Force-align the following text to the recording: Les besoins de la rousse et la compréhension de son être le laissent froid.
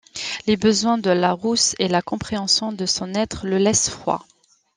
Les 0.47 0.57
besoins 0.57 0.97
de 0.97 1.11
la 1.11 1.31
rousse 1.31 1.75
et 1.77 1.87
la 1.87 2.01
compréhension 2.01 2.73
de 2.73 2.87
son 2.87 3.13
être 3.13 3.45
le 3.45 3.59
laissent 3.59 3.87
froid. 3.91 4.25